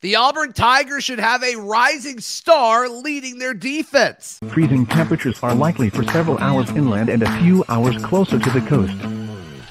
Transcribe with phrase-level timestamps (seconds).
[0.00, 4.38] The Auburn Tigers should have a rising star leading their defense.
[4.46, 8.60] Freezing temperatures are likely for several hours inland and a few hours closer to the
[8.60, 8.94] coast.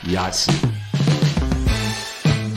[0.03, 0.49] Yes.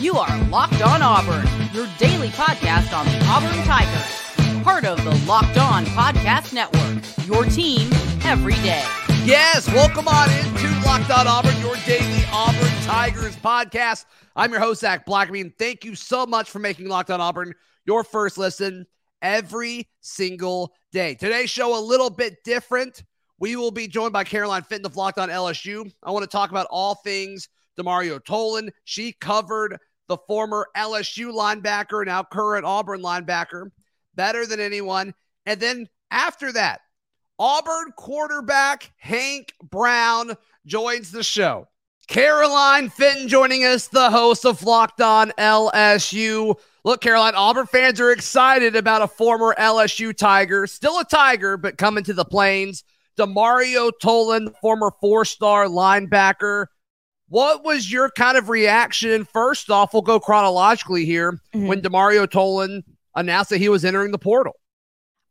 [0.02, 4.64] You are Locked On Auburn, your daily podcast on the Auburn Tigers.
[4.64, 7.88] Part of the Locked On Podcast Network, your team
[8.24, 8.82] every day.
[9.22, 14.06] Yes, welcome on into Locked On Auburn, your daily Auburn Tigers podcast.
[14.34, 18.04] I'm your host, Zac Blackerby, thank you so much for making Locked On Auburn your
[18.04, 18.86] first listen
[19.22, 21.14] every single day.
[21.14, 23.04] Today's show a little bit different.
[23.38, 25.90] We will be joined by Caroline Fenton of Locked On LSU.
[26.02, 28.70] I want to talk about all things DeMario Tolan.
[28.84, 29.78] She covered
[30.08, 33.70] the former LSU linebacker, now current Auburn linebacker,
[34.14, 35.14] better than anyone.
[35.46, 36.80] And then after that,
[37.38, 40.34] Auburn quarterback Hank Brown
[40.66, 41.68] joins the show.
[42.10, 46.56] Caroline Fenton joining us, the host of Locked On LSU.
[46.84, 51.78] Look, Caroline, Auburn fans are excited about a former LSU Tiger, still a Tiger, but
[51.78, 52.82] coming to the Plains.
[53.16, 56.66] DeMario Tolan, former four star linebacker.
[57.28, 59.24] What was your kind of reaction?
[59.24, 61.68] First off, we'll go chronologically here mm-hmm.
[61.68, 62.82] when DeMario Tolan
[63.14, 64.54] announced that he was entering the portal.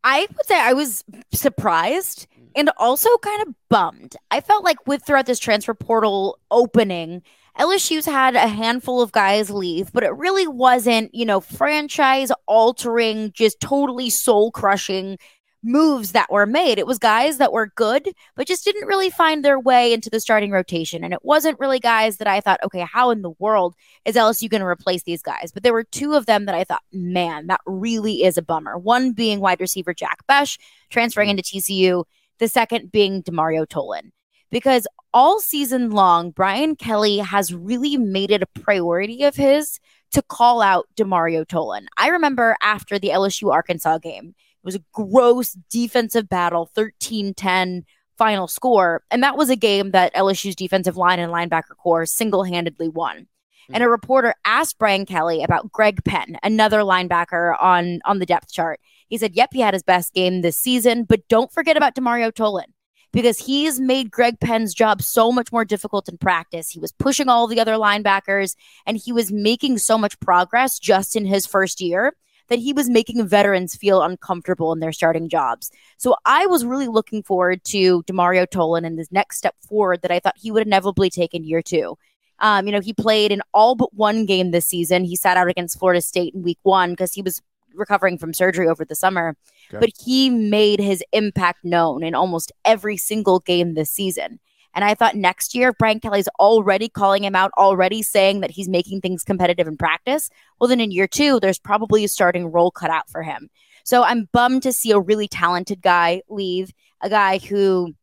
[0.05, 2.27] I would say I was surprised
[2.59, 4.17] and also kind of bummed.
[4.31, 7.23] I felt like with throughout this transfer portal opening,
[7.57, 13.31] LSU's had a handful of guys leave, but it really wasn't, you know, franchise altering,
[13.33, 15.17] just totally soul crushing
[15.63, 16.79] moves that were made.
[16.79, 20.19] It was guys that were good, but just didn't really find their way into the
[20.19, 21.03] starting rotation.
[21.03, 24.49] And it wasn't really guys that I thought, okay, how in the world is LSU
[24.49, 25.51] going to replace these guys?
[25.53, 28.77] But there were two of them that I thought, man, that really is a bummer.
[28.77, 30.57] One being wide receiver Jack Bech
[30.89, 31.31] transferring mm.
[31.31, 32.03] into TCU
[32.39, 34.11] the second being DeMario Tolan.
[34.51, 39.79] Because all season long, Brian Kelly has really made it a priority of his
[40.11, 41.85] to call out DeMario Tolan.
[41.97, 47.85] I remember after the LSU Arkansas game, it was a gross defensive battle, 13 10
[48.17, 49.01] final score.
[49.09, 53.27] And that was a game that LSU's defensive line and linebacker corps single handedly won.
[53.67, 53.75] Hmm.
[53.75, 58.51] And a reporter asked Brian Kelly about Greg Penn, another linebacker on, on the depth
[58.51, 58.79] chart.
[59.09, 62.31] He said, Yep, he had his best game this season, but don't forget about DeMario
[62.31, 62.65] Tolan
[63.11, 66.69] because he's made Greg Penn's job so much more difficult in practice.
[66.69, 68.55] He was pushing all the other linebackers
[68.85, 72.13] and he was making so much progress just in his first year
[72.49, 75.71] that he was making veterans feel uncomfortable in their starting jobs.
[75.97, 80.11] So I was really looking forward to DeMario Tolan and this next step forward that
[80.11, 81.97] I thought he would inevitably take in year two.
[82.39, 85.03] Um, you know, he played in all but one game this season.
[85.03, 87.41] He sat out against Florida State in week one because he was
[87.73, 89.35] recovering from surgery over the summer,
[89.69, 89.79] okay.
[89.79, 94.39] but he made his impact known in almost every single game this season.
[94.75, 98.69] And I thought next year, Brian Kelly's already calling him out, already saying that he's
[98.69, 100.29] making things competitive in practice.
[100.59, 103.49] Well, then in year two, there's probably a starting role cut out for him.
[103.83, 107.95] So I'm bummed to see a really talented guy leave, a guy who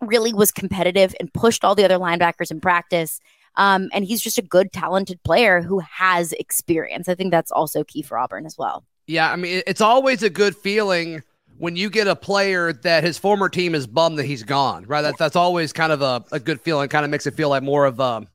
[0.00, 3.20] really was competitive and pushed all the other linebackers in practice.
[3.56, 7.08] Um, and he's just a good, talented player who has experience.
[7.08, 8.84] I think that's also key for Auburn as well.
[9.06, 11.22] Yeah, I mean, it's always a good feeling
[11.58, 15.02] when you get a player that his former team is bummed that he's gone, right?
[15.02, 16.88] That, that's always kind of a, a good feeling.
[16.88, 18.26] Kind of makes it feel like more of a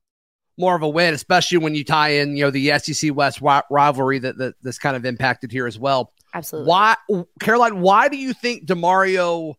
[0.58, 3.40] more of a win, especially when you tie in, you know, the SEC West
[3.70, 6.14] rivalry that, that that's kind of impacted here as well.
[6.34, 6.70] Absolutely.
[6.70, 6.96] Why,
[7.40, 7.82] Caroline?
[7.82, 9.56] Why do you think DeMario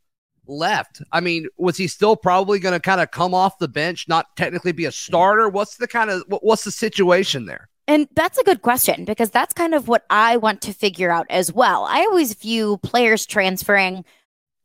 [0.49, 1.03] left?
[1.13, 4.37] I mean, was he still probably going to kind of come off the bench, not
[4.37, 5.49] technically be a starter?
[5.49, 7.69] What's the kind of what's the situation there?
[7.87, 11.27] And that's a good question because that's kind of what I want to figure out
[11.31, 11.85] as well.
[11.85, 14.05] I always view players transferring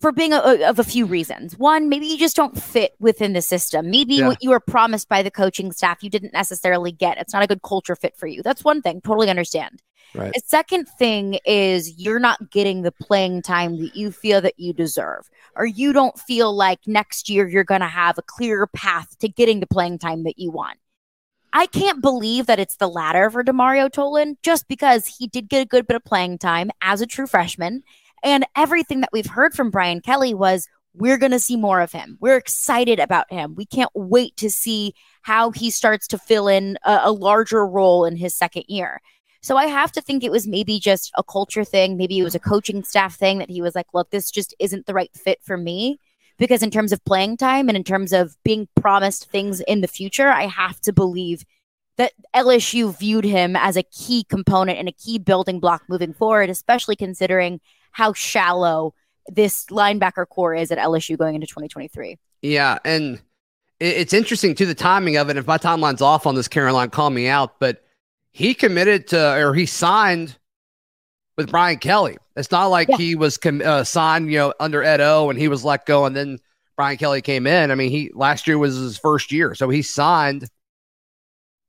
[0.04, 1.58] for being a, of a few reasons.
[1.58, 3.90] One, maybe you just don't fit within the system.
[3.90, 4.28] Maybe yeah.
[4.28, 7.18] what you were promised by the coaching staff you didn't necessarily get.
[7.18, 8.44] It's not a good culture fit for you.
[8.44, 9.00] That's one thing.
[9.00, 9.82] Totally understand.
[10.14, 10.34] Right.
[10.36, 14.74] A second thing is you're not getting the playing time that you feel that you
[14.74, 19.18] deserve, or you don't feel like next year you're going to have a clear path
[19.20, 20.80] to getting the playing time that you want.
[21.54, 25.62] I can't believe that it's the latter for DeMario Tolan just because he did get
[25.62, 27.84] a good bit of playing time as a true freshman.
[28.24, 31.92] And everything that we've heard from Brian Kelly was we're going to see more of
[31.92, 32.18] him.
[32.22, 33.56] We're excited about him.
[33.56, 34.94] We can't wait to see
[35.24, 39.02] how he starts to fill in a, a, larger role in his second year.
[39.42, 41.98] So I have to think it was maybe just a culture thing.
[41.98, 44.86] Maybe it was a coaching staff thing that he was like, look, this just isn't
[44.86, 46.00] the right fit for me.
[46.38, 49.88] Because in terms of playing time and in terms of being promised things in the
[49.88, 51.46] future, I have to believe
[51.98, 56.50] that LSU viewed him as a key component and a key building block moving forward,
[56.50, 57.60] especially considering
[57.94, 58.94] how shallow
[59.28, 62.18] this linebacker corps is at LSU going into 2023.
[62.42, 62.78] Yeah.
[62.84, 63.22] And
[63.80, 65.38] it's interesting to the timing of it.
[65.38, 67.60] If my timeline's off on this, Caroline, call me out.
[67.60, 67.84] But
[68.32, 70.38] he committed to, or he signed
[71.38, 72.18] with Brian Kelly.
[72.36, 72.98] It's not like yeah.
[72.98, 76.06] he was com- uh, signed, you know, under Ed O and he was let go
[76.06, 76.40] and then
[76.76, 77.72] Brian Kelly came in.
[77.72, 80.50] I mean, he last year was his first year, so he signed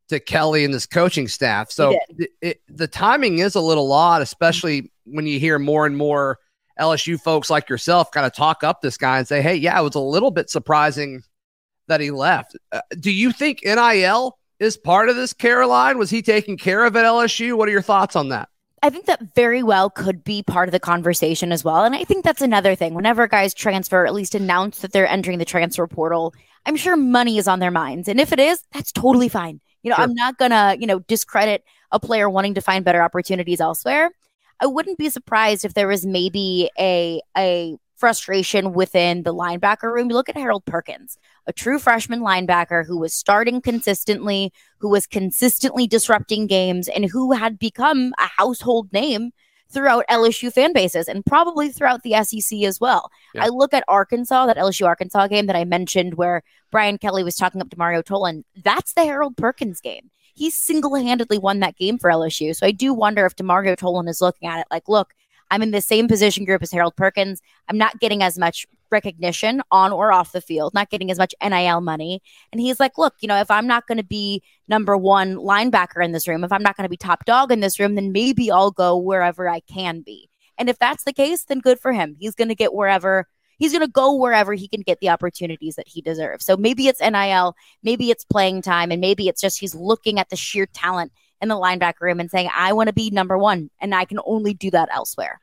[0.08, 1.70] to Kelly and this coaching staff.
[1.70, 5.96] So it, it, the timing is a little odd, especially when you hear more and
[5.96, 6.38] more
[6.78, 9.82] LSU folks like yourself kind of talk up this guy and say, "Hey, yeah, it
[9.82, 11.22] was a little bit surprising
[11.86, 15.32] that he left." Uh, do you think NIL is part of this?
[15.32, 17.56] Caroline was he taking care of at LSU?
[17.56, 18.48] What are your thoughts on that?
[18.82, 21.84] I think that very well could be part of the conversation as well.
[21.84, 22.92] And I think that's another thing.
[22.92, 26.34] Whenever guys transfer, at least announce that they're entering the transfer portal,
[26.66, 28.08] I'm sure money is on their minds.
[28.08, 29.62] And if it is, that's totally fine.
[29.82, 30.04] You know, sure.
[30.04, 34.10] I'm not gonna, you know, discredit a player wanting to find better opportunities elsewhere.
[34.60, 40.10] I wouldn't be surprised if there was maybe a a frustration within the linebacker room.
[40.10, 41.16] You look at Harold Perkins,
[41.46, 47.32] a true freshman linebacker who was starting consistently, who was consistently disrupting games, and who
[47.32, 49.32] had become a household name
[49.70, 53.10] throughout LSU fan bases and probably throughout the SEC as well.
[53.34, 53.44] Yeah.
[53.44, 57.36] I look at Arkansas, that LSU Arkansas game that I mentioned where Brian Kelly was
[57.36, 58.44] talking up DeMario Tolan.
[58.62, 60.10] That's the Harold Perkins game.
[60.34, 62.54] He single handedly won that game for LSU.
[62.54, 65.14] So I do wonder if DeMario Tolan is looking at it like, look,
[65.50, 67.40] I'm in the same position group as Harold Perkins.
[67.68, 71.34] I'm not getting as much recognition on or off the field, not getting as much
[71.42, 72.22] NIL money.
[72.52, 76.04] And he's like, look, you know, if I'm not going to be number one linebacker
[76.04, 78.12] in this room, if I'm not going to be top dog in this room, then
[78.12, 80.30] maybe I'll go wherever I can be.
[80.56, 82.16] And if that's the case, then good for him.
[82.18, 83.26] He's going to get wherever
[83.58, 86.44] he's going to go wherever he can get the opportunities that he deserves.
[86.44, 90.30] So maybe it's NIL, maybe it's playing time, and maybe it's just he's looking at
[90.30, 93.70] the sheer talent in the linebacker room and saying, I want to be number one,
[93.80, 95.40] and I can only do that elsewhere.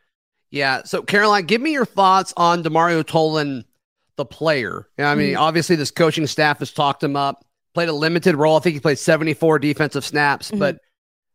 [0.50, 0.84] Yeah.
[0.84, 3.64] So, Caroline, give me your thoughts on DeMario Tolan,
[4.18, 4.88] the player.
[5.00, 5.42] I mean, mm-hmm.
[5.42, 8.58] obviously, this coaching staff has talked him up, played a limited role.
[8.58, 10.60] I think he played 74 defensive snaps, mm-hmm.
[10.60, 10.78] but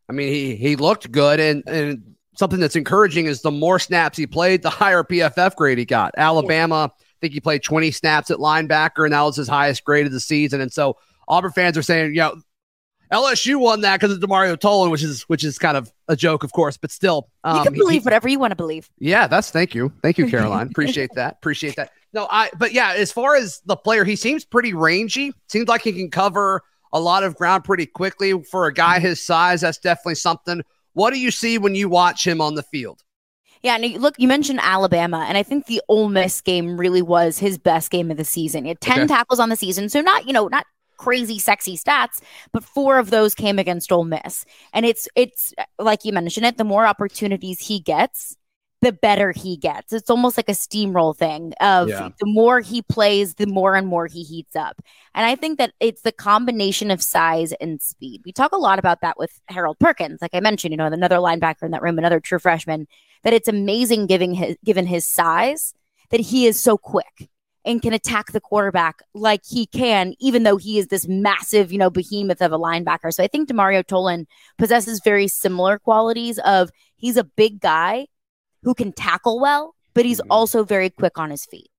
[0.09, 1.41] I mean, he he looked good.
[1.41, 5.79] And, and something that's encouraging is the more snaps he played, the higher PFF grade
[5.79, 6.15] he got.
[6.17, 10.07] Alabama, I think he played 20 snaps at linebacker, and that was his highest grade
[10.07, 10.61] of the season.
[10.61, 10.97] And so,
[11.29, 12.41] Auburn fans are saying, you know,
[13.13, 16.43] LSU won that because of DeMario Tolan, which is which is kind of a joke,
[16.45, 17.29] of course, but still.
[17.45, 18.91] Um, you can believe he, whatever you want to believe.
[18.99, 20.69] Yeah, that's thank you, thank you, Caroline.
[20.69, 21.35] Appreciate that.
[21.35, 21.93] Appreciate that.
[22.13, 22.51] No, I.
[22.59, 25.33] But yeah, as far as the player, he seems pretty rangy.
[25.49, 26.63] Seems like he can cover
[26.93, 29.61] a lot of ground pretty quickly for a guy his size.
[29.61, 30.63] That's definitely something.
[30.97, 33.03] What do you see when you watch him on the field?
[33.63, 37.39] Yeah, and look, you mentioned Alabama, and I think the Ole Miss game really was
[37.39, 38.65] his best game of the season.
[38.65, 39.07] He had 10 okay.
[39.07, 40.65] tackles on the season, so not, you know, not
[40.97, 44.47] crazy sexy stats, but four of those came against Ole Miss.
[44.73, 48.35] And it's it's like you mentioned it, the more opportunities he gets,
[48.83, 49.93] the better he gets.
[49.93, 52.11] It's almost like a steamroll thing of yeah.
[52.21, 54.83] the more he plays, the more and more he heats up.
[55.15, 58.23] And I think that it's the combination of size and speed.
[58.25, 61.17] We talk a lot about that with Harold Perkins, like I mentioned, you know, another
[61.17, 62.87] linebacker in that room, another true freshman,
[63.23, 65.73] that it's amazing giving his given his size
[66.11, 67.29] that he is so quick
[67.65, 71.79] and can attack the quarterback like he can, even though he is this massive, you
[71.79, 73.13] know, behemoth of a linebacker.
[73.13, 78.07] So I think DeMario Tolan possesses very similar qualities of he's a big guy
[78.67, 80.33] who can tackle well, but he's mm-hmm.
[80.33, 81.71] also very quick on his feet.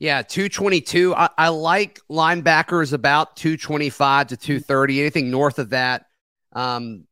[0.00, 1.14] Yeah, 222.
[1.14, 5.00] I, I, like linebackers about 225 to 230.
[5.00, 6.06] Anything north of that,
[6.52, 7.04] um,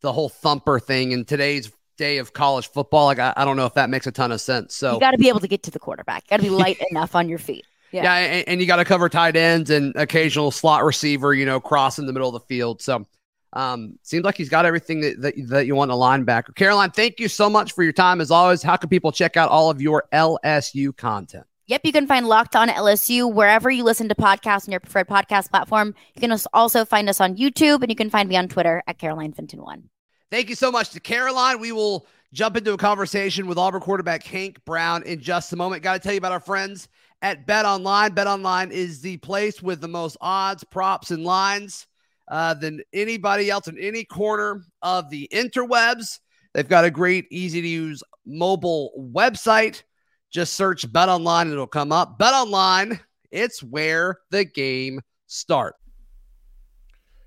[0.00, 3.06] the whole thumper thing in today's day of college football.
[3.06, 4.76] Like I, I don't know if that makes a ton of sense.
[4.76, 6.28] So you got to be able to get to the quarterback.
[6.28, 7.66] Got to be light enough on your feet.
[7.90, 11.34] Yeah, yeah and, and you got to cover tight ends and occasional slot receiver.
[11.34, 12.80] You know, cross in the middle of the field.
[12.80, 13.04] So
[13.52, 16.54] um, seems like he's got everything that, that, that you want in a linebacker.
[16.54, 18.62] Caroline, thank you so much for your time as always.
[18.62, 21.44] How can people check out all of your LSU content?
[21.66, 25.06] Yep, you can find Locked On LSU wherever you listen to podcasts on your preferred
[25.06, 25.94] podcast platform.
[26.14, 28.98] You can also find us on YouTube, and you can find me on Twitter at
[28.98, 29.90] Caroline Fenton One.
[30.30, 31.60] Thank you so much to Caroline.
[31.60, 35.82] We will jump into a conversation with Auburn quarterback Hank Brown in just a moment.
[35.82, 36.88] Got to tell you about our friends
[37.20, 38.14] at BetOnline.
[38.14, 41.86] Bet Online is the place with the most odds, props, and lines
[42.30, 46.18] uh, than anybody else in any corner of the interwebs.
[46.54, 49.82] They've got a great, easy to use mobile website.
[50.30, 52.18] Just search BetOnline it'll come up.
[52.18, 55.78] BetOnline, it's where the game starts.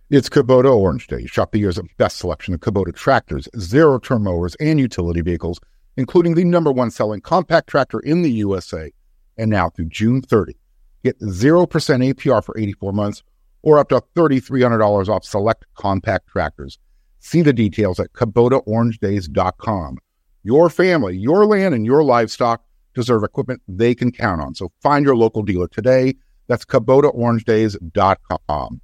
[0.10, 1.26] It's Kubota Orange Day.
[1.26, 5.58] Shop the year's best selection of Kubota tractors, zero turn mowers, and utility vehicles,
[5.96, 8.92] including the number one selling compact tractor in the USA.
[9.38, 10.58] And now through June 30,
[11.06, 13.24] get 0% APR for 84 months
[13.64, 16.78] or up to $3,300 off select compact tractors.
[17.20, 19.98] See the details at KubotaOrangeDays.com.
[20.44, 22.64] Your family, your land, and your livestock
[22.94, 24.56] deserve equipment they can count on.
[24.56, 26.16] So find your local dealer today.
[26.48, 28.82] That's KubotaOrangeDays.com.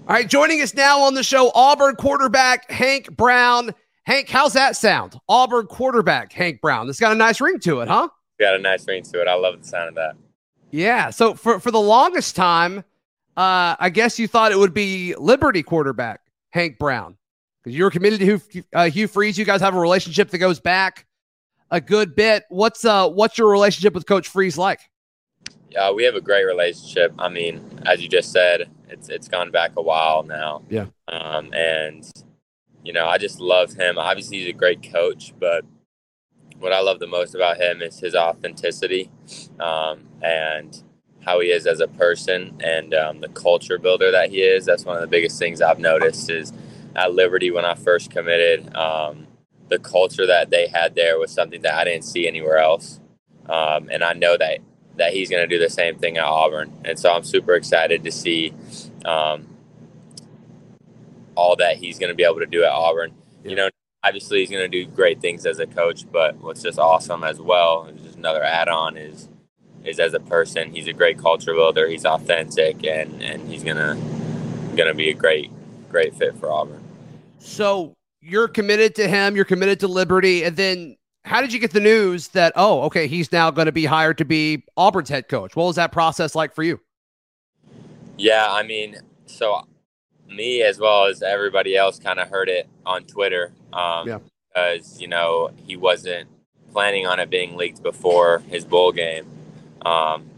[0.00, 3.74] All right, joining us now on the show, Auburn quarterback Hank Brown.
[4.04, 5.16] Hank, how's that sound?
[5.28, 6.86] Auburn quarterback Hank Brown.
[6.86, 8.08] This got a nice ring to it, huh?
[8.40, 9.28] Got a nice ring to it.
[9.28, 10.14] I love the sound of that.
[10.70, 11.10] Yeah.
[11.10, 12.78] So for for the longest time,
[13.36, 16.20] uh, I guess you thought it would be Liberty quarterback
[16.50, 17.16] Hank Brown
[17.62, 19.38] because you're committed to Hugh, uh, Hugh Freeze.
[19.38, 21.06] You guys have a relationship that goes back
[21.70, 22.44] a good bit.
[22.48, 24.80] What's uh what's your relationship with Coach Freeze like?
[25.70, 27.12] Yeah, we have a great relationship.
[27.18, 30.62] I mean, as you just said, it's it's gone back a while now.
[30.68, 30.86] Yeah.
[31.08, 32.10] Um, and
[32.82, 33.98] you know, I just love him.
[33.98, 35.64] Obviously, he's a great coach, but
[36.58, 39.10] what I love the most about him is his authenticity
[39.60, 40.82] um, and
[41.24, 44.64] how he is as a person and um, the culture builder that he is.
[44.64, 46.52] That's one of the biggest things I've noticed is
[46.96, 48.74] at Liberty when I first committed.
[48.74, 49.26] Um,
[49.68, 53.00] the culture that they had there was something that I didn't see anywhere else,
[53.48, 54.60] um, and I know that
[54.96, 56.72] that he's going to do the same thing at Auburn.
[56.84, 58.52] And so I'm super excited to see
[59.04, 59.46] um,
[61.36, 63.14] all that he's going to be able to do at Auburn.
[63.44, 63.70] You know,
[64.08, 67.38] obviously he's going to do great things as a coach, but what's just awesome as
[67.38, 69.28] well, just another add-on is
[69.84, 71.88] is as a person, he's a great culture builder.
[71.88, 73.96] He's authentic, and and he's gonna
[74.76, 75.50] gonna be a great
[75.88, 76.82] great fit for Auburn.
[77.38, 79.36] So you're committed to him.
[79.36, 83.06] You're committed to Liberty, and then how did you get the news that oh, okay,
[83.06, 85.54] he's now going to be hired to be Auburn's head coach?
[85.54, 86.80] What was that process like for you?
[88.16, 88.96] Yeah, I mean,
[89.26, 89.62] so
[90.28, 93.52] me as well as everybody else kind of heard it on Twitter.
[93.72, 94.18] Um, yeah.
[94.48, 96.28] Because, you know, he wasn't
[96.72, 99.26] planning on it being leaked before his bowl game.
[99.82, 100.30] Um,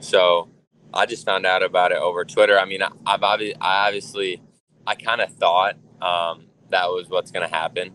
[0.00, 0.48] so
[0.94, 2.58] I just found out about it over Twitter.
[2.58, 4.40] I mean, I've obviously, I obviously,
[4.86, 7.92] I kind of thought um, that was what's going to happen.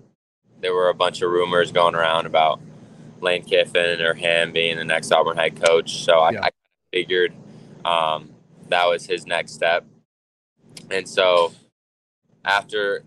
[0.60, 2.60] There were a bunch of rumors going around about
[3.22, 6.04] Lane Kiffin or him being the next Auburn head coach.
[6.04, 6.46] So I, yeah.
[6.46, 6.50] I
[6.92, 7.34] figured
[7.86, 8.32] um,
[8.70, 9.86] that was his next step.
[10.90, 11.54] And so
[12.44, 13.04] after,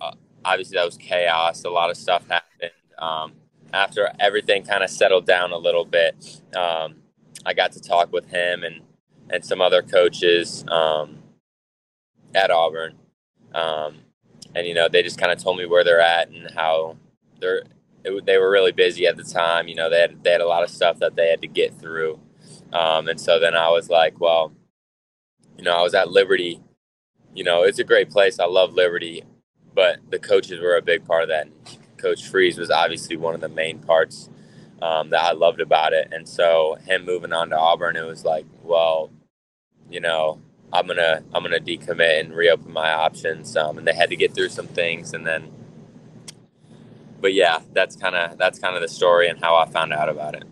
[0.00, 0.12] uh,
[0.44, 1.64] obviously, that was chaos.
[1.64, 2.72] A lot of stuff happened.
[2.98, 3.32] Um,
[3.72, 6.96] after everything kind of settled down a little bit, um,
[7.44, 8.80] I got to talk with him and,
[9.30, 11.18] and some other coaches um,
[12.34, 12.94] at Auburn.
[13.54, 13.98] Um,
[14.54, 16.96] and, you know, they just kind of told me where they're at and how
[17.40, 17.62] they're,
[18.04, 19.68] it, they were really busy at the time.
[19.68, 21.78] You know, they had, they had a lot of stuff that they had to get
[21.78, 22.20] through.
[22.72, 24.52] Um, and so then I was like, well,
[25.56, 26.60] you know, I was at Liberty
[27.36, 28.40] you know, it's a great place.
[28.40, 29.22] I love Liberty,
[29.74, 31.48] but the coaches were a big part of that.
[31.98, 34.30] Coach Freeze was obviously one of the main parts
[34.80, 36.08] um, that I loved about it.
[36.12, 39.10] And so him moving on to Auburn, it was like, well,
[39.90, 40.40] you know,
[40.72, 43.54] I'm gonna I'm gonna decommit and reopen my options.
[43.54, 45.52] Um, and they had to get through some things, and then,
[47.20, 50.08] but yeah, that's kind of that's kind of the story and how I found out
[50.08, 50.44] about it.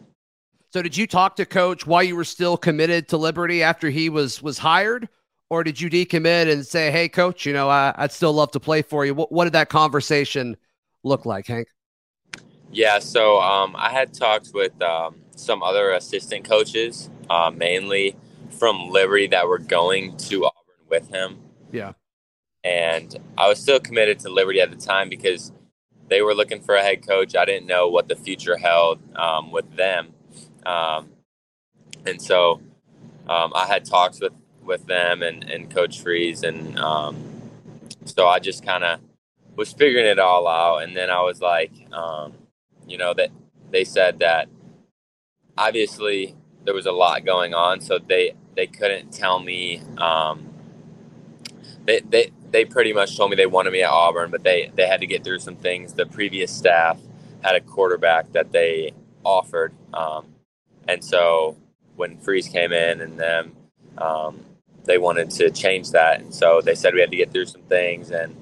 [0.72, 4.08] So, did you talk to Coach while you were still committed to Liberty after he
[4.08, 5.08] was was hired?
[5.54, 8.60] Or did you decommit and say, "Hey, coach, you know, I, would still love to
[8.60, 9.14] play for you"?
[9.14, 10.56] What, what, did that conversation
[11.04, 11.68] look like, Hank?
[12.72, 18.16] Yeah, so um, I had talked with um, some other assistant coaches, uh, mainly
[18.50, 21.38] from Liberty, that were going to Auburn with him.
[21.70, 21.92] Yeah,
[22.64, 25.52] and I was still committed to Liberty at the time because
[26.08, 27.36] they were looking for a head coach.
[27.36, 30.14] I didn't know what the future held um, with them,
[30.66, 31.10] um,
[32.04, 32.60] and so
[33.28, 34.32] um, I had talks with
[34.64, 36.42] with them and, and Coach Freeze.
[36.42, 37.16] And um,
[38.04, 39.00] so I just kind of
[39.56, 40.82] was figuring it all out.
[40.82, 42.34] And then I was like, um,
[42.86, 43.30] you know, that
[43.70, 44.48] they said that
[45.56, 47.80] obviously there was a lot going on.
[47.80, 49.82] So they, they couldn't tell me.
[49.98, 50.50] Um,
[51.84, 54.86] they, they, they pretty much told me they wanted me at Auburn, but they, they
[54.86, 55.92] had to get through some things.
[55.94, 56.98] The previous staff
[57.42, 58.92] had a quarterback that they
[59.24, 59.72] offered.
[59.92, 60.26] Um,
[60.88, 61.56] and so
[61.96, 63.56] when Freeze came in and them,
[63.98, 64.40] um,
[64.84, 67.62] they wanted to change that, and so they said we had to get through some
[67.62, 68.34] things, and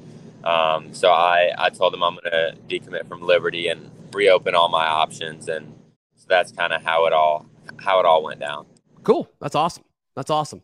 [0.44, 4.68] um, so I I told them I'm going to decommit from Liberty and reopen all
[4.68, 5.74] my options, and
[6.16, 7.46] so that's kind of how it all
[7.78, 8.66] how it all went down.
[9.02, 9.84] Cool, that's awesome.
[10.14, 10.62] That's awesome.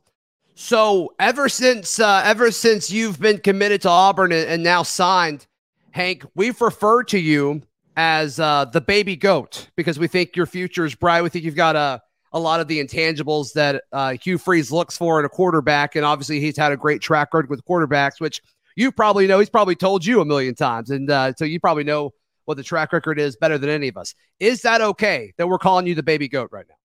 [0.54, 5.46] So ever since uh, ever since you've been committed to Auburn and, and now signed,
[5.92, 7.62] Hank, we've referred to you
[7.96, 11.22] as uh, the baby goat because we think your future is bright.
[11.22, 12.02] We think you've got a,
[12.38, 15.96] a lot of the intangibles that uh, Hugh Freeze looks for in a quarterback.
[15.96, 18.40] And obviously, he's had a great track record with quarterbacks, which
[18.76, 19.38] you probably know.
[19.38, 20.90] He's probably told you a million times.
[20.90, 22.12] And uh, so you probably know
[22.46, 24.14] what the track record is better than any of us.
[24.40, 26.76] Is that okay that we're calling you the baby goat right now?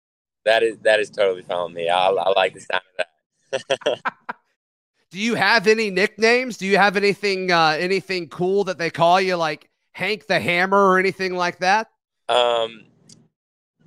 [0.44, 1.88] That is that is totally fine with me.
[1.88, 4.00] I, I like the sound of that.
[5.10, 6.56] Do you have any nicknames?
[6.56, 10.78] Do you have anything uh, anything cool that they call you, like Hank the Hammer
[10.78, 11.88] or anything like that?
[12.28, 12.86] Um,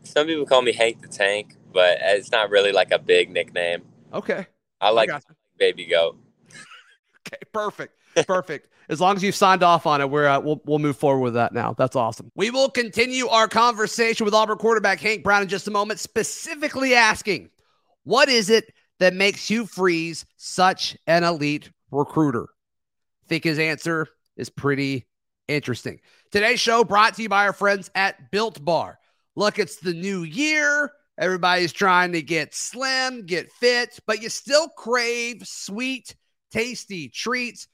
[0.06, 3.84] some people call me Hank the Tank, but it's not really like a big nickname.
[4.14, 4.48] Okay.
[4.82, 5.20] I like I
[5.58, 6.18] Baby Goat.
[7.28, 7.94] okay, perfect,
[8.28, 8.70] perfect.
[8.90, 11.34] as long as you've signed off on it, we're uh, we'll we'll move forward with
[11.36, 11.74] that now.
[11.74, 12.32] That's awesome.
[12.36, 16.94] We will continue our conversation with Auburn quarterback Hank Brown in just a moment, specifically
[16.94, 17.50] asking,
[18.04, 22.44] what is it that makes Hugh Freeze such an elite recruiter?
[22.44, 24.08] I think his answer
[24.38, 25.06] is pretty
[25.48, 26.00] interesting.
[26.32, 29.00] Today's show brought to you by our friends at Built Bar.
[29.36, 30.92] Look, it's the new year.
[31.18, 36.16] Everybody's trying to get slim, get fit, but you still crave sweet,
[36.52, 37.68] tasty treats.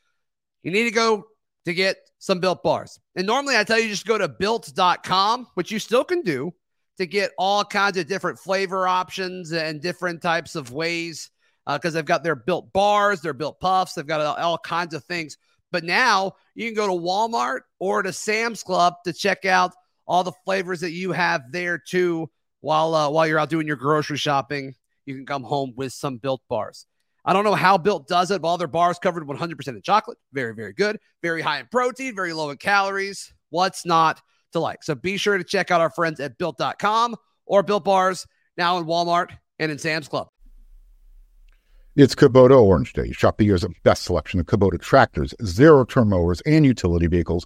[0.63, 1.25] You need to go
[1.65, 2.99] to get some built bars.
[3.15, 6.53] And normally I tell you just go to built.com, which you still can do
[6.97, 11.31] to get all kinds of different flavor options and different types of ways
[11.65, 14.93] because uh, they've got their built bars, their built puffs, they've got all, all kinds
[14.93, 15.37] of things.
[15.71, 19.73] But now you can go to Walmart or to Sam's Club to check out
[20.11, 23.77] all the flavors that you have there too while uh, while you're out doing your
[23.77, 24.75] grocery shopping.
[25.05, 26.85] You can come home with some built bars.
[27.23, 30.17] I don't know how Built does it, but all their bars covered 100% in chocolate.
[30.33, 30.99] Very, very good.
[31.21, 33.33] Very high in protein, very low in calories.
[33.51, 34.83] What's not to like?
[34.83, 37.15] So be sure to check out our friends at built.com
[37.45, 38.27] or Built Bars
[38.57, 40.27] now in Walmart and in Sam's Club.
[41.95, 43.11] It's Kubota Orange Day.
[43.11, 47.45] Shop the year's best selection of Kubota tractors, zero turn mowers, and utility vehicles,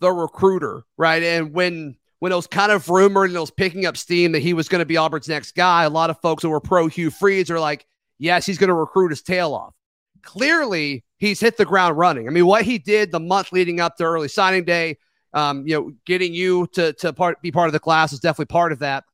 [0.00, 1.22] the recruiter, right?
[1.22, 4.40] And when when it was kind of rumored and it was picking up steam that
[4.40, 6.86] he was going to be Auburn's next guy, a lot of folks who were pro
[6.86, 7.86] Hugh Freeze are like,
[8.18, 9.74] yes, he's going to recruit his tail off.
[10.22, 12.26] Clearly, he's hit the ground running.
[12.26, 14.96] I mean, what he did the month leading up to early signing day,
[15.34, 18.46] um, you know, getting you to to part, be part of the class is definitely
[18.46, 19.04] part of that.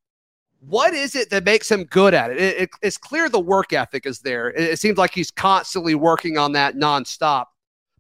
[0.61, 2.37] What is it that makes him good at it?
[2.37, 4.51] it, it it's clear the work ethic is there.
[4.51, 7.47] It, it seems like he's constantly working on that nonstop.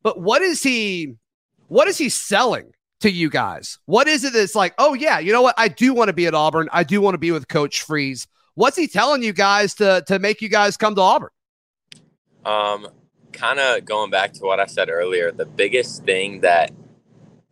[0.02, 1.16] But what is he?
[1.70, 3.78] What is he selling to you guys?
[3.86, 4.74] What is it that's like?
[4.76, 5.54] Oh yeah, you know what?
[5.56, 6.68] I do want to be at Auburn.
[6.72, 8.26] I do want to be with Coach Freeze.
[8.56, 11.30] What's he telling you guys to to make you guys come to Auburn?
[12.44, 12.88] Um,
[13.32, 16.72] kind of going back to what I said earlier, the biggest thing that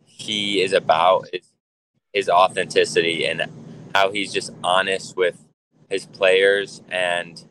[0.03, 1.53] he is about is
[2.11, 3.45] his authenticity and
[3.95, 5.45] how he's just honest with
[5.89, 7.41] his players and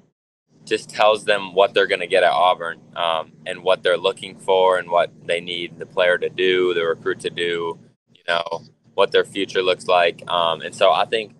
[0.68, 4.36] just tells them what they're going to get at Auburn um, and what they're looking
[4.36, 7.78] for and what they need the player to do, the recruit to do,
[8.12, 8.62] you know,
[8.94, 10.22] what their future looks like.
[10.30, 11.34] Um, and so I think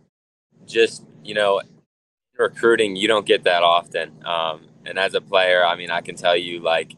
[0.66, 1.60] just, you know,
[2.38, 4.12] recruiting, you don't get that often.
[4.24, 6.94] Um, and as a player, I mean, I can tell you like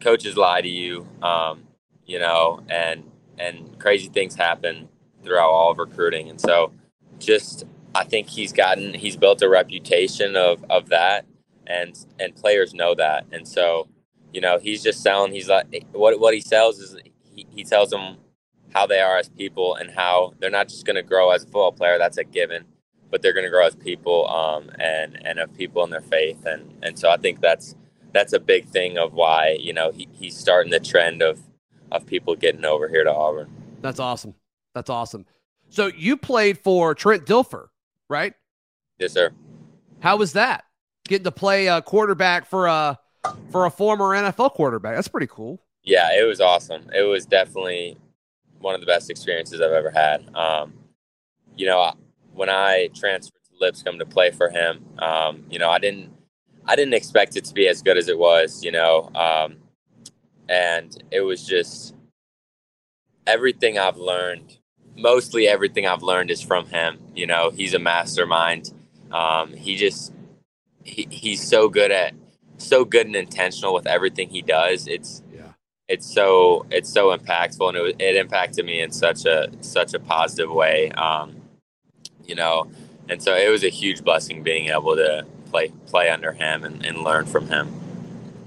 [0.00, 1.64] coaches lie to you, um,
[2.04, 4.88] you know, and, and crazy things happen
[5.22, 6.28] throughout all of recruiting.
[6.28, 6.72] And so
[7.18, 7.64] just,
[7.94, 11.26] I think he's gotten, he's built a reputation of, of that
[11.66, 13.26] and, and players know that.
[13.32, 13.88] And so,
[14.32, 16.96] you know, he's just selling, he's like, what, what he sells is
[17.34, 18.16] he, he tells them
[18.72, 21.46] how they are as people and how they're not just going to grow as a
[21.46, 21.98] football player.
[21.98, 22.64] That's a given
[23.14, 26.44] but they're going to grow as people um, and and of people in their faith
[26.46, 27.76] and and so I think that's
[28.12, 31.40] that's a big thing of why you know he, he's starting the trend of
[31.92, 33.48] of people getting over here to Auburn.
[33.82, 34.34] That's awesome.
[34.74, 35.26] That's awesome.
[35.68, 37.68] So you played for Trent Dilfer,
[38.08, 38.34] right?
[38.98, 39.30] Yes, sir.
[40.00, 40.64] How was that?
[41.06, 42.98] Getting to play a quarterback for a
[43.50, 44.94] for a former NFL quarterback.
[44.94, 45.60] That's pretty cool.
[45.82, 46.88] Yeah, it was awesome.
[46.94, 47.98] It was definitely
[48.60, 50.34] one of the best experiences I've ever had.
[50.34, 50.72] Um,
[51.56, 51.92] you know,
[52.32, 56.10] when I transferred to Lipscomb to play for him, um, you know, I didn't
[56.66, 59.10] I didn't expect it to be as good as it was, you know.
[59.14, 59.56] Um,
[60.48, 61.94] and it was just
[63.26, 64.58] everything I've learned,
[64.96, 66.98] mostly everything I've learned is from him.
[67.14, 68.72] You know, he's a mastermind.
[69.12, 70.13] Um, he just
[70.84, 72.14] he, he's so good at
[72.58, 74.86] so good and intentional with everything he does.
[74.86, 75.52] It's yeah.
[75.88, 79.98] it's so it's so impactful, and it, it impacted me in such a such a
[79.98, 80.90] positive way.
[80.92, 81.36] Um,
[82.24, 82.70] you know,
[83.08, 86.84] and so it was a huge blessing being able to play play under him and,
[86.84, 87.72] and learn from him.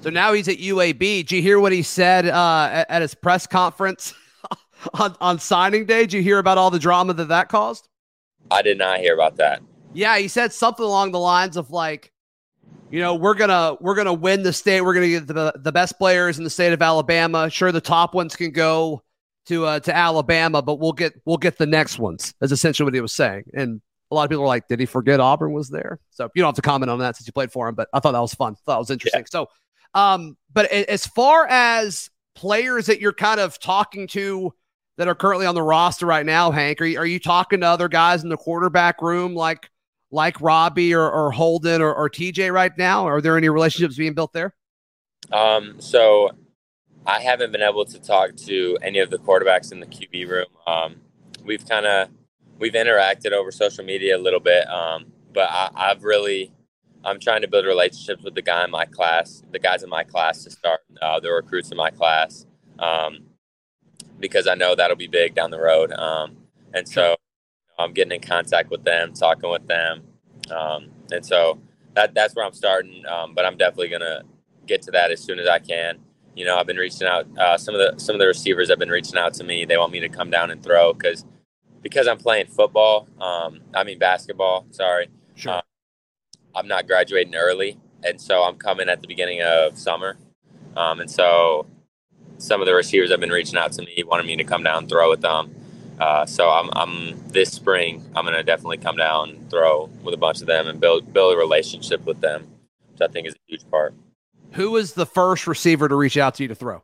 [0.01, 0.99] So now he's at UAB.
[0.99, 4.13] Did you hear what he said uh, at, at his press conference
[4.93, 6.01] on, on signing day?
[6.01, 7.89] Did you hear about all the drama that that caused?
[8.51, 9.61] I did not hear about that.
[9.93, 12.13] Yeah, he said something along the lines of like,
[12.89, 14.81] you know, we're gonna we're gonna win the state.
[14.81, 17.49] We're gonna get the the best players in the state of Alabama.
[17.49, 19.03] Sure, the top ones can go
[19.47, 22.33] to uh, to Alabama, but we'll get we'll get the next ones.
[22.39, 23.43] That's essentially what he was saying.
[23.53, 25.99] And a lot of people are like, did he forget Auburn was there?
[26.11, 27.75] So you don't have to comment on that since you played for him.
[27.75, 28.55] But I thought that was fun.
[28.55, 29.21] Thought that was interesting.
[29.21, 29.25] Yeah.
[29.29, 29.47] So,
[29.93, 34.53] um, but as far as players that you're kind of talking to
[34.97, 37.67] that are currently on the roster right now, Hank, are you, are you talking to
[37.67, 39.69] other guys in the quarterback room like?
[40.11, 43.05] Like Robbie or, or Holden or, or TJ right now?
[43.07, 44.53] Are there any relationships being built there?
[45.31, 46.31] Um, so
[47.05, 50.45] I haven't been able to talk to any of the quarterbacks in the QB room.
[50.65, 50.95] Um,
[51.43, 52.09] we've kind of
[52.59, 56.51] we've interacted over social media a little bit, um, but I, I've really
[57.03, 60.03] I'm trying to build relationships with the guy in my class, the guys in my
[60.03, 62.45] class to start, uh, the recruits in my class,
[62.79, 63.19] um,
[64.19, 65.91] because I know that'll be big down the road.
[65.93, 66.37] Um,
[66.73, 67.15] and so
[67.79, 70.03] I'm getting in contact with them, talking with them,
[70.51, 71.59] um, and so
[71.95, 73.05] that that's where I'm starting.
[73.07, 74.23] Um, but I'm definitely gonna
[74.65, 75.99] get to that as soon as I can.
[76.35, 77.27] You know, I've been reaching out.
[77.37, 79.65] Uh, some of the some of the receivers have been reaching out to me.
[79.65, 81.25] They want me to come down and throw because
[81.81, 83.07] because I'm playing football.
[83.19, 84.67] Um, I mean basketball.
[84.71, 85.53] Sorry, sure.
[85.53, 85.61] Uh,
[86.55, 90.17] I'm not graduating early, and so I'm coming at the beginning of summer.
[90.75, 91.65] Um, and so
[92.37, 94.79] some of the receivers have been reaching out to me, wanting me to come down
[94.79, 95.55] and throw with them.
[95.99, 98.03] Uh, so I'm, I'm this spring.
[98.15, 101.33] I'm gonna definitely come down, and throw with a bunch of them, and build build
[101.33, 102.47] a relationship with them,
[102.91, 103.93] which I think is a huge part.
[104.53, 106.83] Who was the first receiver to reach out to you to throw?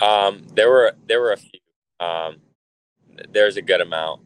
[0.00, 1.60] Um, there were there were a few.
[2.00, 2.36] Um,
[3.30, 4.22] there's a good amount.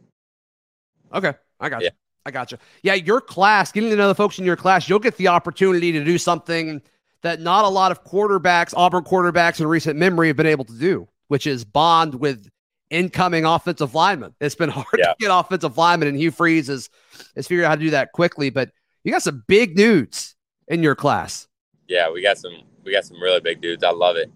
[1.12, 1.90] Okay, I got you.
[2.26, 2.58] I got you.
[2.82, 5.92] Yeah, your class, getting to know the folks in your class, you'll get the opportunity
[5.92, 6.82] to do something
[7.22, 10.78] that not a lot of quarterbacks, Auburn quarterbacks in recent memory have been able to
[10.78, 12.50] do, which is bond with
[12.90, 14.34] incoming offensive lineman.
[14.40, 15.06] It's been hard yeah.
[15.06, 16.90] to get offensive linemen, and Hugh Freeze has,
[17.36, 18.50] has figured out how to do that quickly.
[18.50, 18.70] But
[19.04, 20.34] you got some big dudes
[20.68, 21.48] in your class.
[21.86, 23.82] Yeah, we got some we got some really big dudes.
[23.82, 24.30] I love it.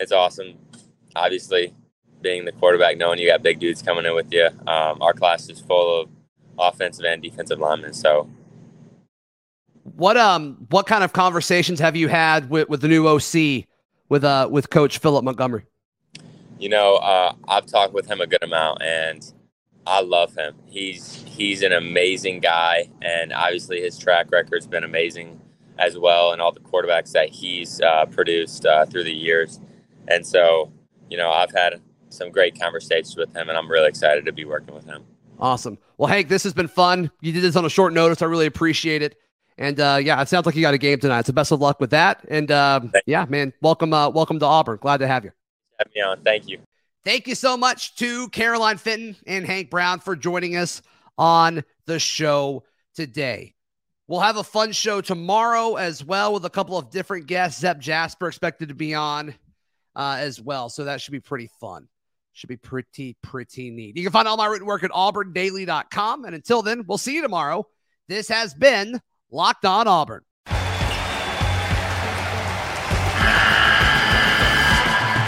[0.00, 0.54] It's awesome.
[1.16, 1.72] Obviously,
[2.20, 4.48] being the quarterback, knowing you got big dudes coming in with you.
[4.66, 6.08] Um, our class is full of
[6.58, 7.92] offensive and defensive linemen.
[7.92, 8.28] So,
[9.82, 13.66] what um what kind of conversations have you had with, with the new OC
[14.08, 15.66] with uh with Coach Philip Montgomery?
[16.58, 19.32] You know, uh, I've talked with him a good amount, and
[19.86, 20.54] I love him.
[20.66, 25.40] He's he's an amazing guy, and obviously his track record's been amazing
[25.78, 29.60] as well, and all the quarterbacks that he's uh, produced uh, through the years.
[30.08, 30.72] And so,
[31.10, 34.44] you know, I've had some great conversations with him, and I'm really excited to be
[34.44, 35.04] working with him.
[35.40, 35.78] Awesome.
[35.98, 37.10] Well, Hank, this has been fun.
[37.20, 38.22] You did this on a short notice.
[38.22, 39.16] I really appreciate it.
[39.58, 41.26] And uh, yeah, it sounds like you got a game tonight.
[41.26, 42.24] So best of luck with that.
[42.28, 44.78] And uh, yeah, man, welcome, uh, welcome to Auburn.
[44.80, 45.32] Glad to have you
[45.84, 46.20] have me on.
[46.22, 46.58] Thank you.
[47.04, 50.80] Thank you so much to Caroline Fenton and Hank Brown for joining us
[51.18, 53.54] on the show today.
[54.06, 57.60] We'll have a fun show tomorrow as well with a couple of different guests.
[57.60, 59.34] Zep Jasper expected to be on
[59.96, 60.68] uh, as well.
[60.68, 61.88] So that should be pretty fun.
[62.32, 63.96] Should be pretty, pretty neat.
[63.96, 66.24] You can find all my written work at auburndaily.com.
[66.24, 67.66] And until then, we'll see you tomorrow.
[68.08, 70.22] This has been Locked On Auburn.